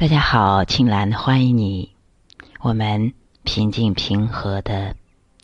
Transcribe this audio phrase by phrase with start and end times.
[0.00, 1.94] 大家好，青兰欢迎你。
[2.60, 3.12] 我们
[3.42, 4.96] 平静平和的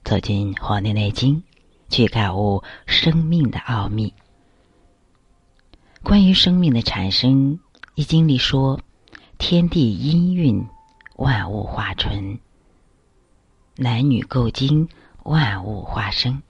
[0.03, 1.37] 走进《黄帝内经》，
[1.91, 4.15] 去感悟生命的奥秘。
[6.03, 7.59] 关于生命的产生，
[7.97, 8.81] 《易经》里说
[9.37, 10.67] ：“天地阴运，
[11.17, 12.39] 万物化纯；
[13.77, 14.89] 男女构精，
[15.25, 16.43] 万物化生。”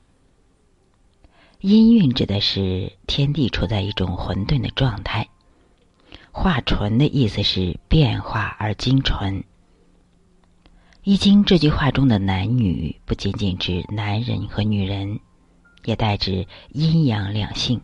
[1.59, 5.29] 阴运指的是天地处在一种混沌的状态。
[6.39, 9.43] 化纯的意思是变化而精纯。
[11.03, 15.19] 易经这句话中的男女不仅仅指男人和女人，
[15.87, 17.81] 也代指阴阳两性。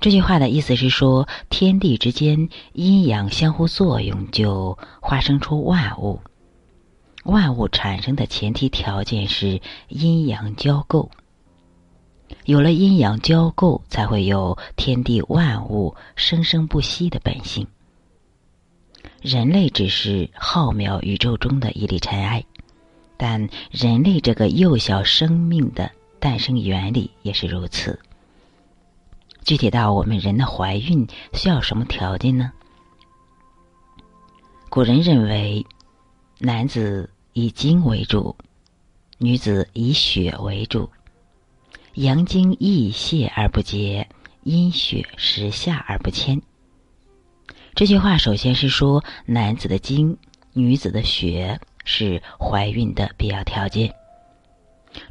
[0.00, 6.20] 这句话的意思是说，天地之间阴阳相互作用，就化生出万物。
[7.24, 11.10] 万物产生的前提条件是阴阳交构。
[12.44, 17.66] 有了阴阳交构，才会有天地万物生生不息的本性。
[19.20, 22.44] 人类只是浩渺宇宙中的一粒尘埃，
[23.16, 27.98] 但人类这个幼小生命的诞生原理也是如此。
[29.44, 32.52] 具体到我们人的怀孕需要什么条件呢？
[34.68, 35.64] 古人认为，
[36.38, 38.34] 男子以精为主，
[39.18, 40.90] 女子以血为主。
[41.94, 44.08] 阳精溢泄而不竭，
[44.42, 46.42] 阴血时下而不迁。
[47.76, 50.18] 这句话首先是说，男子的精、
[50.52, 53.94] 女子的血是怀孕的必要条件。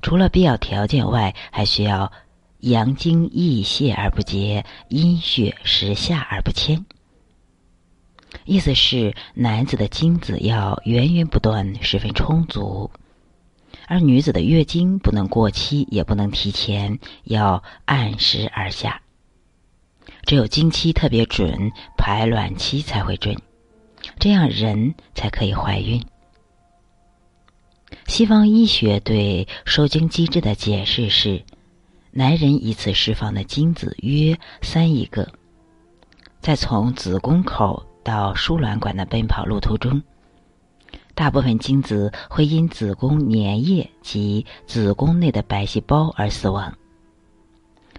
[0.02, 2.12] 除了必要条件外，还需要
[2.60, 6.86] 阳精溢泄而不竭，阴血时下而不迁。
[8.44, 12.92] 意思是，男子的精子要源源不断，十分充足。
[13.88, 19.02] 而女子的月经不能过期，也不能提前，要按时而下。
[20.26, 23.36] 只有经期特别准，排卵期才会准，
[24.20, 26.02] 这样人才可以怀孕。
[28.08, 31.44] 西方医学对受精机制的解释是：
[32.12, 35.32] 男人一次释放的精子约三亿个，
[36.40, 40.02] 在从子宫口到输卵管的奔跑路途中。
[41.16, 46.74] 大部分精子会因子宫粘液及子宫内的白细胞而死亡。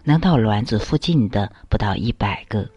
[0.02, 2.68] 能到卵子附近的不到一百个。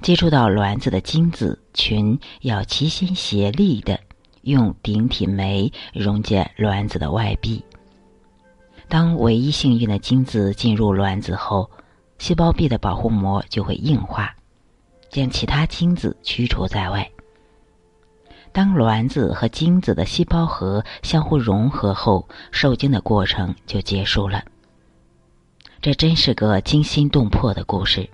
[0.00, 3.98] 接触到卵子的精子群要齐心协力的
[4.42, 7.62] 用顶体酶溶解卵子的外壁。
[8.88, 11.70] 当唯一幸运的精子进入卵子后，
[12.18, 14.34] 细胞壁的保护膜就会硬化，
[15.10, 17.10] 将其他精子驱除在外。
[18.54, 24.44] 当卵子和精子的细胞核相互融合后，受精的过程就结束了。
[25.82, 28.08] 这真是个惊心动魄的故事。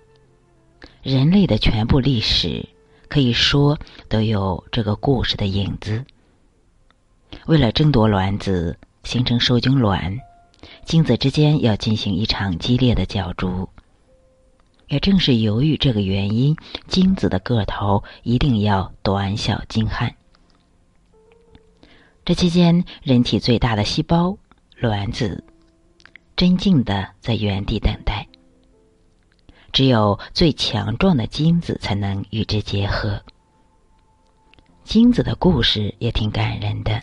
[1.02, 2.66] 人类的全部历史
[3.06, 6.02] 可以说都有这个故事的影子。
[7.44, 10.18] 为了争夺卵子，形成受精卵，
[10.86, 13.68] 精子之间要进行一场激烈的角逐。
[14.88, 16.56] 也正是由于这个原因，
[16.88, 20.14] 精子的个头一定要短小精悍。
[22.30, 24.38] 这期间，人体最大的细胞——
[24.78, 25.42] 卵子，
[26.36, 28.28] 镇静的在原地等待。
[29.72, 33.20] 只有最强壮的精子才能与之结合。
[34.84, 37.02] 精子的故事也挺感人的。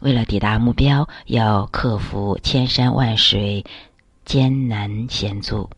[0.00, 3.64] 为了抵达目标，要克服千山万水，
[4.24, 5.70] 艰难险阻。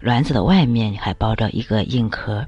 [0.00, 2.46] 卵子的外面还包着一个硬壳。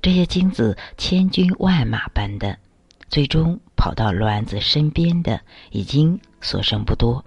[0.00, 2.56] 这些精子千军万马般的，
[3.08, 7.24] 最终跑到卵子身边的已经所剩不多。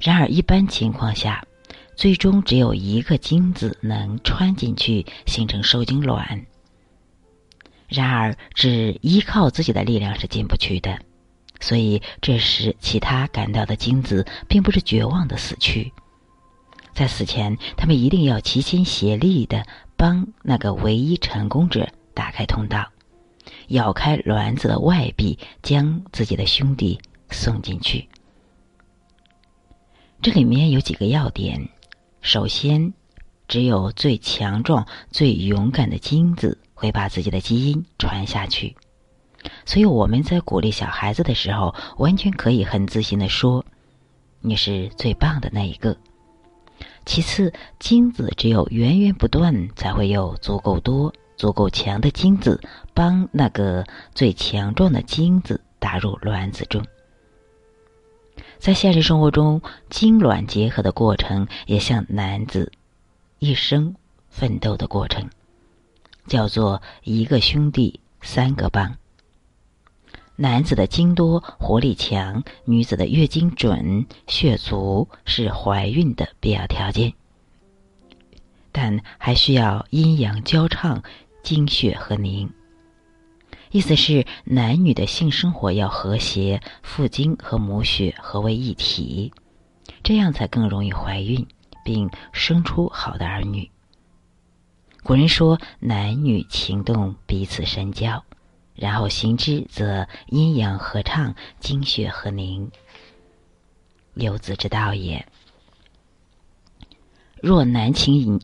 [0.00, 1.44] 然而，一般情况下，
[1.94, 6.46] 最终只有一个精子能穿进去形成受精卵。
[7.86, 10.98] 然而，只依靠自己的力量是进不去的，
[11.60, 15.92] 所以这时其他赶到的精子并不是绝望的死去，
[16.92, 19.64] 在死前，他们一定要齐心协力的。
[20.00, 22.88] 帮那个唯一成功者打开通道，
[23.68, 26.98] 咬开卵子的外壁，将自己的兄弟
[27.28, 28.08] 送进去。
[30.22, 31.68] 这里面有几个要点：
[32.22, 32.94] 首先，
[33.46, 38.74] 只有最强壮、最勇敢的精子会把自己的基因传下去，
[39.66, 43.62] 所以我们在鼓励小孩子的时候，完全可以很自信的说
[44.40, 45.94] ：“你是最棒的那一个。”
[47.12, 52.60] 其次，精子只有源源不断，才会有足够多、足够强的精子
[52.94, 53.84] 帮那个
[54.14, 56.86] 最强壮的精子打入卵子中。
[58.60, 62.70] 在现实生活中，精卵结合的过程也像男子
[63.40, 63.96] 一生
[64.28, 65.28] 奋斗的过程，
[66.28, 68.99] 叫做一个兄弟三个帮。
[70.42, 77.12] 男子的精多、活力强，女子的月经准、血足是怀孕的必要条件，
[78.72, 81.02] 但还需要阴阳交畅、
[81.42, 82.50] 精血和凝。
[83.70, 89.34] 意思是男女的性生活要和谐，父精和母血合为一体，
[90.02, 91.46] 这样才更容易怀孕，
[91.84, 93.70] 并生出好的儿女。
[95.02, 98.24] 古人说：“男女情动，彼此深交，
[98.80, 102.70] 然后行之，则阴阳合畅，精血和凝，
[104.14, 105.26] 有子之道也。”
[107.42, 108.40] 若男情已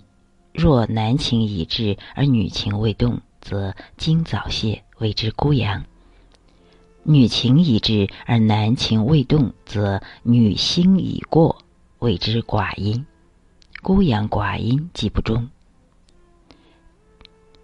[0.52, 4.84] 若男情已至而女情未动，则精早泄。
[4.98, 5.84] 谓之孤阳。
[7.02, 11.58] 女情已至而男情未动，则女心已过，
[11.98, 13.06] 谓之寡阴。
[13.82, 15.48] 孤阳寡阴，即不中。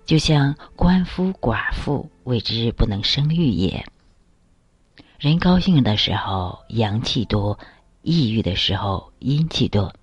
[0.04, 3.84] 就像官夫寡妇，谓之不能生育也。
[5.18, 7.58] 人高兴的时候阳气多，
[8.02, 9.94] 抑郁的时候阴气多。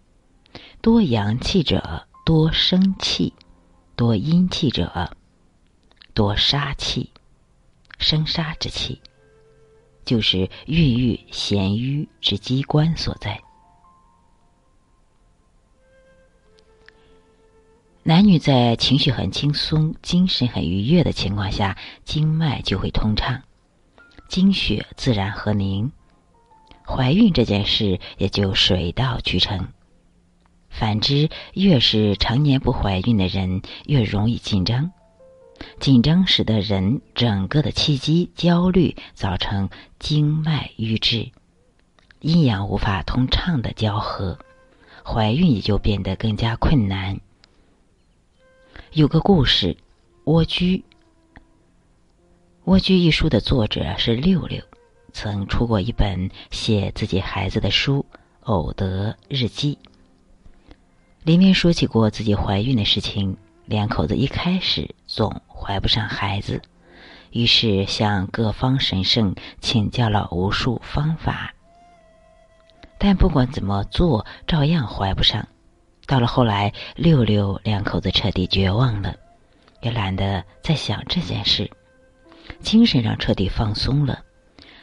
[0.82, 3.34] 多阳气者多生气，
[3.96, 5.16] 多阴气者
[6.14, 7.10] 多杀气。
[7.98, 9.02] 生杀之气，
[10.06, 13.42] 就是郁郁咸瘀之机关所在。
[18.10, 23.44] 男女在情绪很轻松、精神很愉悦的情况下，经脉就会通畅，
[24.28, 25.92] 经血自然和凝，
[26.88, 29.68] 怀孕这件事也就水到渠成。
[30.72, 34.92] 反之，越是常年不怀孕的人，越容易紧张。
[35.80, 39.70] 紧张使得人整个的气机焦虑，造成
[40.00, 41.30] 经脉瘀滞，
[42.22, 44.40] 阴阳无法通畅的交合，
[45.06, 47.20] 怀孕也就变得更加困难。
[48.94, 49.76] 有个故事，
[50.24, 50.78] 《蜗居》。
[52.64, 54.64] 《蜗居》一书的作者是六六，
[55.14, 58.04] 曾出过一本写自己孩子的书
[58.42, 59.78] 《偶得日记》，
[61.24, 63.38] 里面说起过自己怀孕的事情。
[63.68, 66.60] 两口子一开始总怀不上孩子，
[67.32, 71.54] 于是向各方神圣请教了无数方法，
[72.98, 75.48] 但不管怎么做，照样怀不上。
[76.10, 79.16] 到了后来，六六两口子彻底绝望了，
[79.82, 81.70] 也懒得再想这件事，
[82.62, 84.20] 精神上彻底放松了。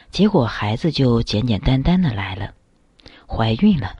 [0.09, 2.53] 结果孩子就简简单单的来了，
[3.27, 3.93] 怀孕了。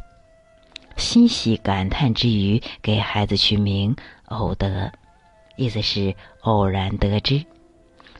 [0.95, 3.93] 欣喜感叹之余，给孩子取名。
[4.27, 4.89] 偶得，
[5.57, 7.43] 意思是偶然得知，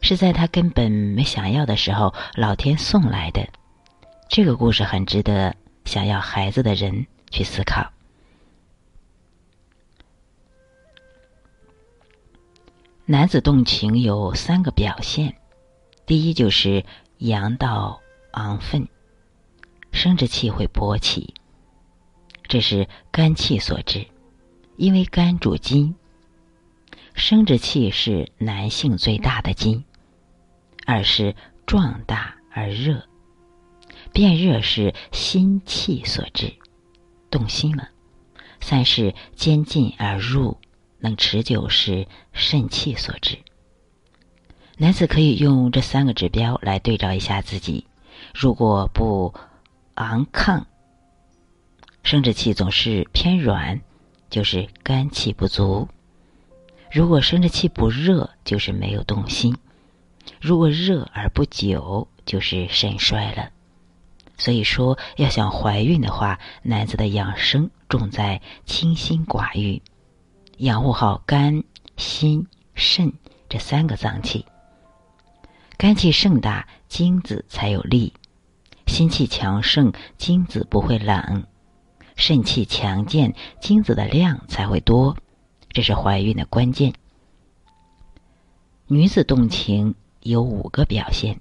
[0.02, 3.48] 是在他根本没想要的时候，老天送来的。
[4.28, 5.56] 这个故事很值得
[5.86, 7.90] 想要孩子的人去思考。
[13.10, 15.34] 男子动情有三个表现，
[16.06, 16.84] 第一就是
[17.20, 18.02] 阳道
[18.32, 18.86] 昂奋，
[19.94, 21.34] 生殖器会勃起，
[22.50, 24.06] 这是肝气所致。
[24.76, 25.96] 因为肝主筋，
[27.14, 29.86] 生殖器是男性最大的筋。
[30.86, 31.34] 二是
[31.66, 33.02] 壮大而热，
[34.12, 36.54] 变热是心气所致，
[37.32, 37.88] 动心了。
[38.60, 40.58] 三是坚劲而入，
[41.00, 43.38] 能持久是肾气所致。
[44.78, 47.88] 男子可以用这三个指标来对照一下自己，
[48.34, 49.34] 如果不
[49.96, 50.66] 昂亢，
[52.04, 53.82] 生殖器总是偏软。
[54.30, 55.88] 就是肝气不足，
[56.92, 59.54] 如果生殖器不热，就是没有动心；
[60.42, 63.52] 如果热而不久，就是肾衰了。
[64.38, 69.82] 所以说，要想怀孕的话，男子的养生重在清心寡欲，
[70.58, 71.64] 养护好肝、
[71.98, 73.14] 心、肾
[73.48, 74.46] 这三个脏器。
[75.78, 78.12] 肝气盛大，精子才有力；
[78.88, 81.46] 心气强盛，精子不会冷。
[82.16, 85.16] 肾气强健，精子的量才会多，
[85.70, 86.92] 这是怀孕的关键。
[88.88, 91.40] 女子动情有五个表现：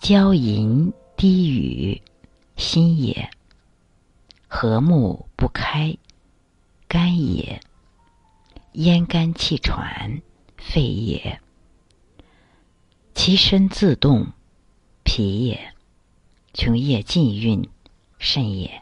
[0.00, 2.02] 娇吟低语，
[2.56, 3.30] 心也；
[4.48, 5.96] 和睦不开，
[6.94, 7.58] 肝也；
[8.74, 10.22] 咽干气喘，
[10.56, 11.40] 肺也；
[13.16, 14.28] 其身自动，
[15.02, 15.56] 脾也；
[16.52, 17.68] 穷液尽运。
[18.20, 18.80] 肾也，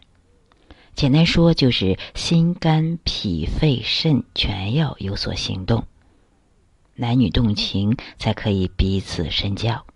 [0.94, 5.86] 简单说就是心、肝、脾、肺、肾全要有所行动，
[6.96, 9.86] 男女动情才可以彼此深交。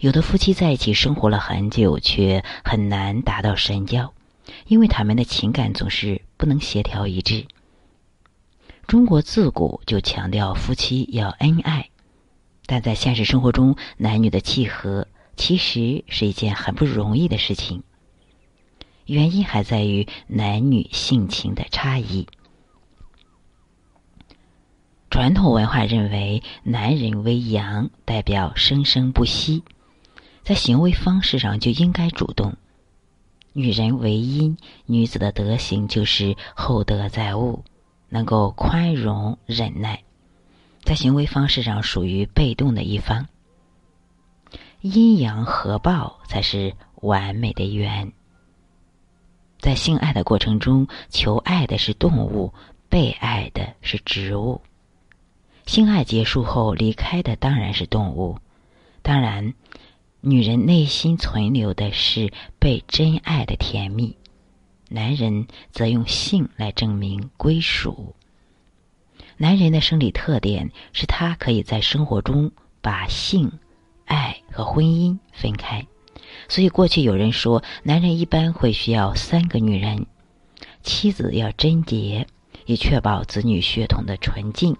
[0.00, 4.12] 有的夫妻在一起生活了很久，却很难达到深交，
[4.66, 7.46] 因为他们的情感总是不能协调一致。
[8.86, 11.90] 中国自古就强调夫妻要恩爱，
[12.66, 15.06] 但在现实生活中，男女的契合
[15.36, 17.82] 其实是一件很不容易的事情。
[19.06, 22.26] 原因还在于男女性情的差异。
[25.10, 29.62] 传统文化认为，男人为阳，代表生生不息，
[30.42, 32.52] 在行为方式上就应该主动；
[33.52, 34.56] 女人为阴，
[34.86, 37.64] 女子的德行就是厚德载物，
[38.08, 40.02] 能够宽容忍耐，
[40.82, 43.26] 在行为方式上属于被动的一方。
[44.80, 48.12] 阴阳合抱才是完美的圆。
[49.58, 52.52] 在性爱的过程中，求爱的是动物，
[52.88, 54.60] 被爱的是植物。
[55.66, 58.38] 性爱结束后，离开的当然是动物。
[59.02, 59.54] 当然，
[60.24, 64.16] 女人内心存留的是被真爱的甜蜜，
[64.88, 68.14] 男人则用性来证明归属。
[69.36, 73.50] 男人的生理特点是他可以在生活中把性、
[74.04, 75.84] 爱和婚姻分开，
[76.48, 80.06] 所以过去有人说，男人一般会需要三个女人，
[80.84, 82.28] 妻子要贞洁，
[82.66, 84.76] 以确保子女血统的纯净。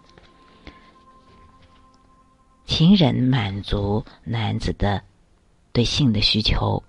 [2.65, 5.03] 情人满足男子的
[5.73, 6.83] 对性的需求，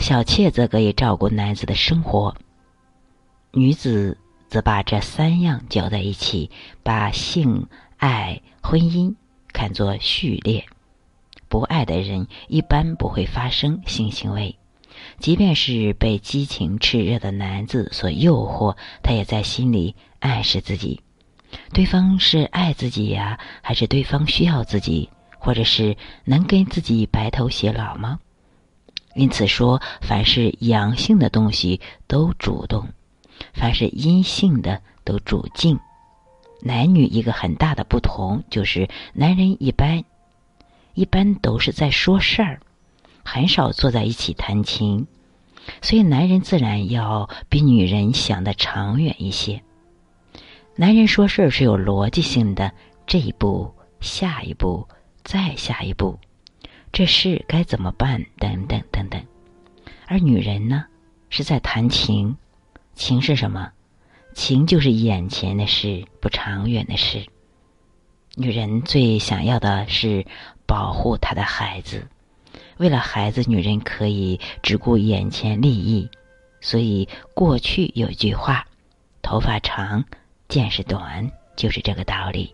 [0.00, 2.34] 小妾则可以照顾男子的生活。
[3.52, 4.16] 女子
[4.48, 6.50] 则把这三样搅在一起，
[6.82, 9.14] 把性、爱、婚姻
[9.52, 10.64] 看作序列。
[11.48, 14.56] 不爱的人一般不会发生性行为，
[15.18, 21.00] 即便是被激情炽热的男子所诱惑，他也在心里暗示自己。
[21.72, 25.08] 对方是爱自己呀，还是对方需要自己，
[25.38, 28.18] 或者是能跟自己白头偕老吗？
[29.14, 32.86] 因此说，凡是阳性的东西都主动，
[33.52, 35.78] 凡是阴性的都主静。
[36.60, 40.04] 男女一个很大的不同就是，男人一般
[40.94, 42.60] 一般都是在说事儿，
[43.24, 45.06] 很少坐在一起谈情，
[45.80, 49.62] 所以男人自然要比女人想的长远一些。
[50.76, 52.72] 男人说事儿是有逻辑性的，
[53.06, 54.86] 这一步、下一步、
[55.28, 56.18] 再下一步，
[56.90, 58.24] 这事该怎么办？
[58.38, 59.22] 等等等等。
[60.06, 60.86] 而女人呢，
[61.28, 62.34] 是在谈情，
[62.94, 63.70] 情是什么？
[64.34, 67.26] 情就是眼前的事，不长远的事。
[68.36, 70.24] 女人最想要的是
[70.64, 72.08] 保护她的孩子，
[72.78, 76.08] 为了孩子，女人可以只顾眼前利益。
[76.62, 78.66] 所以过去有句话：
[79.20, 80.02] 头发长。
[80.48, 82.50] 见识短就是这个道理，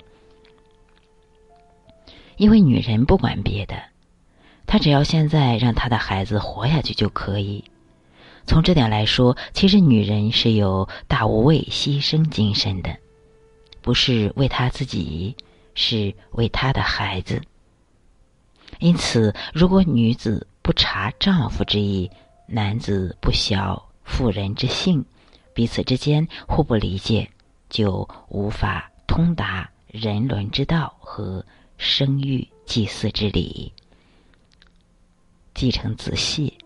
[2.36, 3.74] 因为女人不管别的，
[4.66, 7.64] 她只要现在让她的孩子活下去就可以。
[8.46, 12.96] 从这点来说，其实女人是有大无畏牺牲精神的，
[13.80, 15.36] 不是为她自己，
[15.74, 17.42] 是为她的孩子。
[18.80, 22.10] 因此，如果女子不察丈夫之意，
[22.46, 25.04] 男子不晓妇人之性，
[25.54, 27.28] 彼此之间互不理解。
[27.70, 31.44] 就无法通达人伦之道和
[31.76, 33.72] 生育祭祀之礼。
[35.54, 36.58] 继承子系、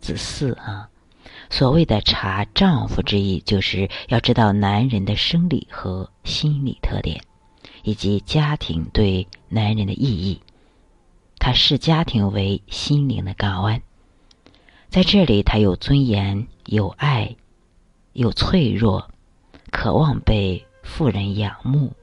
[0.00, 0.88] 子嗣啊，
[1.48, 7.22] 所谓的查丈夫之意，就是要知道男人的生理和心理特点，
[7.84, 10.40] 以及家庭对男人的意义。
[11.38, 13.82] 他视家庭为心灵的港湾，
[14.88, 17.36] 在这里，他有尊严，有爱，
[18.12, 19.08] 有脆弱。
[19.70, 21.94] 渴望被富人仰慕，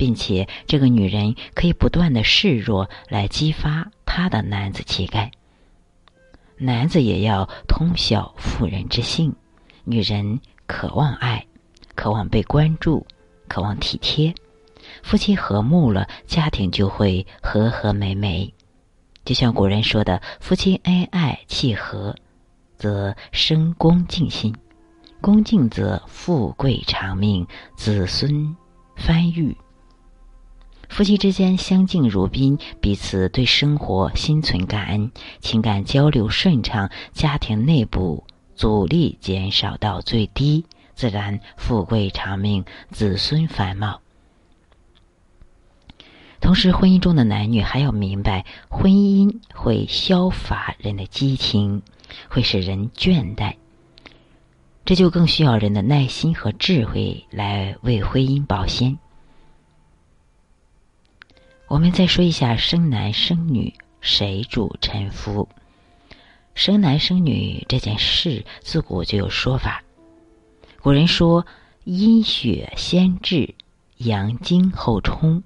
[0.00, 5.30] 并且这个女人可以不断的示弱来激发她的男子气概。
[6.56, 9.36] 男子也要通晓妇人之性，
[9.84, 11.44] 女人渴望爱，
[11.94, 13.06] 渴望被关注，
[13.46, 14.34] 渴望体贴。
[15.02, 18.54] 夫妻和睦了，家庭就会和和美美。
[19.26, 22.16] 就像古人说的：“夫妻恩爱契合，
[22.78, 24.56] 则生恭敬心。”
[25.20, 28.56] 恭敬则富贵长命，子孙
[28.96, 29.54] 繁育。
[30.90, 38.24] 夫妻之间相敬如宾，彼此对生活心存感恩，情感交流顺畅，家庭内部
[38.56, 44.00] 阻力减少到最低，自然富贵长命，子孙繁茂。
[46.40, 51.82] 同时，婚姻中的男女还要明白，婚姻会消乏人的激情，
[52.28, 53.54] 会使人倦怠。
[54.84, 58.98] 这就更需要人的耐心和智慧来为婚姻保鲜。
[61.70, 65.48] 我们再说一下生男生女谁主沉浮？
[66.52, 69.80] 生男生女这件事自古就有说法。
[70.82, 71.46] 古人说
[71.86, 73.54] ：“阴血先至，
[73.98, 75.44] 阳经后冲，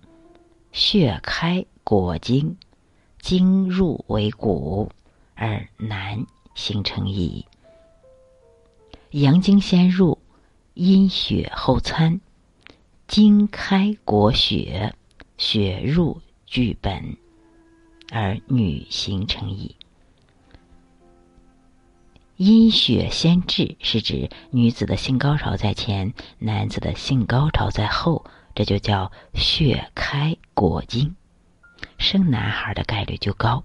[0.73, 2.57] 血开果经，
[3.21, 4.91] 经入为骨，
[5.35, 7.45] 而难形成矣。
[9.11, 10.17] 阳经先入，
[10.73, 12.19] 阴血后参，
[13.07, 14.95] 经开果血，
[15.37, 17.17] 血入剧本，
[18.11, 19.75] 而女形成矣。
[22.37, 28.25] 阴血先至，是指女子的性高潮在前，男子的性高潮在后，
[28.55, 31.15] 这就叫血开果经，
[31.97, 33.63] 生男孩的概率就高。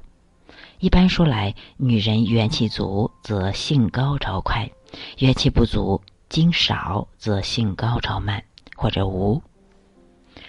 [0.79, 4.69] 一般说来，女人元气足则性高潮快，
[5.17, 8.43] 元气不足、精少则性高潮慢
[8.75, 9.41] 或者无。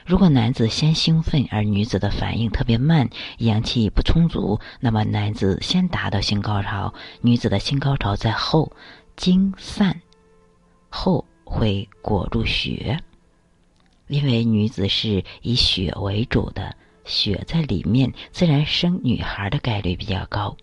[0.06, 8.72] 如果男子先兴奋，而女子的反应特别慢，阳气不充足，那么男子先达到性高潮，女子的性高潮在后，
[9.16, 10.00] 经散
[10.88, 12.98] 后会裹住血，
[14.08, 20.56] 因为女子是以血为主的，血在里面，自然生女孩的概率比较高。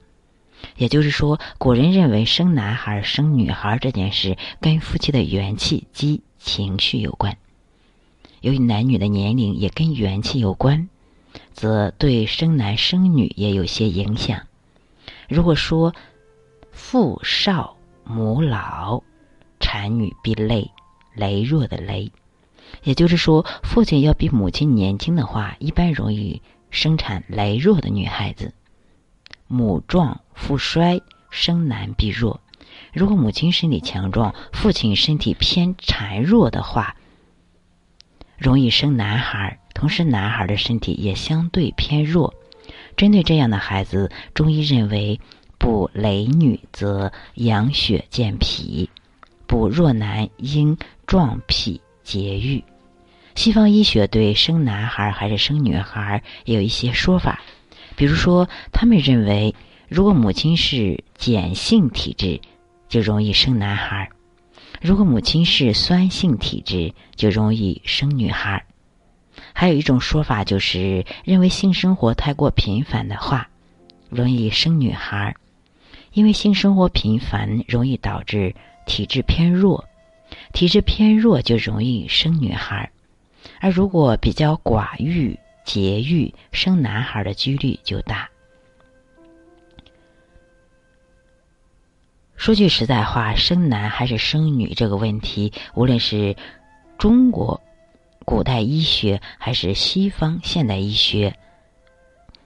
[0.75, 7.37] 也就是说，古人认为生男孩、生女孩这件事跟夫妻的元气及情绪有关。
[8.41, 10.89] 由于男女的年龄也跟元气有关，
[11.53, 14.41] 则对生男生女也有些影响。
[15.27, 15.93] 如果说
[16.71, 19.01] 父少母老，
[19.59, 20.69] 产女必累，
[21.15, 22.11] 羸弱的羸，
[22.83, 28.53] 也就是说，父亲要比母亲年轻的话，一般容易生产羸弱的女孩子。
[29.47, 31.01] 母壮父衰，
[31.31, 32.39] 生男必弱。
[32.93, 36.96] 如果母亲身体强壮，父亲身体偏孱弱的话。
[38.37, 42.33] 容易生男孩，同时男孩的身体也相对偏弱。
[42.95, 45.19] 针对这样的孩子，中医认为
[45.57, 48.89] 补羸女则养血健脾，
[49.45, 52.63] 补弱男应壮脾节郁。
[53.35, 57.39] 西方医学对生男孩还是生女孩也有一些说法，
[57.95, 59.53] 比如说，他们认为
[59.87, 62.39] 如果母亲是碱性体质，
[62.89, 64.09] 就容易生男孩。
[64.81, 68.63] 如果母亲是酸性体质，就容易生女孩。
[69.53, 73.49] 还有一种说法就是，认为性生活太过频繁的话，
[74.09, 75.35] 容易生女孩。
[76.13, 79.85] 因为性生活频繁，容易导致体质偏弱，
[80.53, 82.89] 体质偏弱就容易生女孩。
[83.59, 88.29] 而如果比较寡欲、节欲，生男孩的几率就大。
[92.47, 96.33] 说句实在话，生男还是生女这个问题，无论是
[96.97, 97.61] 中国
[98.23, 101.37] 古代医学还是西方现代医学，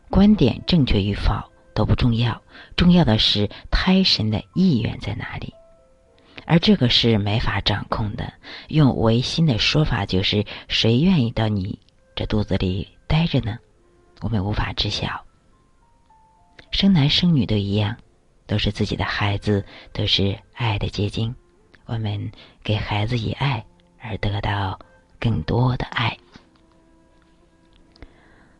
[0.09, 1.35] 观点正确与否
[1.75, 2.41] 都不重要，
[2.75, 5.53] 重要的是胎神的意愿在哪里，
[6.47, 8.33] 而这个是没法掌控的。
[8.69, 11.77] 用唯心的说法就是：谁愿意到你
[12.15, 13.55] 这肚子里待着呢？
[14.21, 15.23] 我们无法知晓。
[16.71, 17.95] 生男生女都一样。
[18.51, 21.33] 都是自己的孩子，都是爱的结晶。
[21.85, 22.29] 我们
[22.61, 23.65] 给孩子以爱，
[23.97, 24.77] 而得到
[25.21, 26.17] 更多的爱。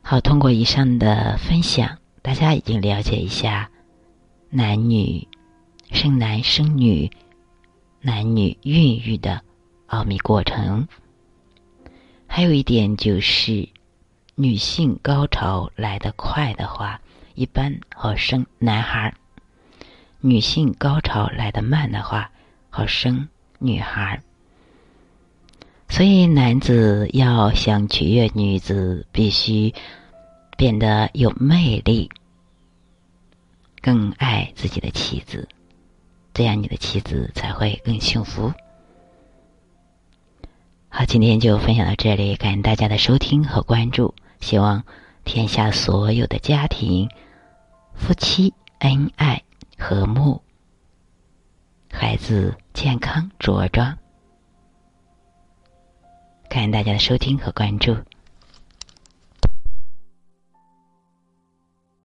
[0.01, 3.69] 好，通过以上的分享，大家已经了解一下
[4.49, 5.27] 男女
[5.91, 7.11] 生男生女、
[7.99, 9.41] 男女孕育的
[9.87, 10.87] 奥秘过程。
[12.27, 13.67] 还有一点就是，
[14.35, 17.01] 女性高潮来得快的话，
[17.35, 19.13] 一般好生男孩儿。
[20.21, 22.31] 女性高潮来得慢的话，
[22.69, 23.27] 好生
[23.59, 24.21] 女孩。
[25.89, 29.73] 所以，男子要想取悦女子，必须
[30.57, 32.09] 变得有魅力，
[33.81, 35.49] 更爱自己的妻子，
[36.33, 38.53] 这样你的妻子才会更幸福。
[40.87, 44.13] 好，今天就分享到这里，感谢大家的收听和关注。
[44.39, 44.83] 希望
[45.23, 47.09] 天下所有的家庭
[47.93, 49.43] 夫妻恩爱。
[49.81, 50.39] 和睦，
[51.91, 53.97] 孩子健康茁壮。
[56.47, 57.97] 感谢大家的收听和关注。